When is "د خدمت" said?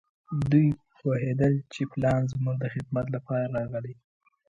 2.59-3.05